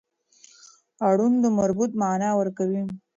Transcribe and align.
اړوند 1.07 1.37
د 1.43 1.45
مربوط 1.57 1.91
معنا 2.01 2.29
ورکوي. 2.39 2.83